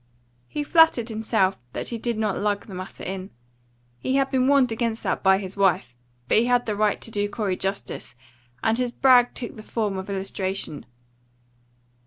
[0.47, 3.29] He flattered himself that he did not lug the matter in.
[3.99, 5.95] He had been warned against that by his wife,
[6.27, 8.15] but he had the right to do Corey justice,
[8.63, 10.87] and his brag took the form of illustration.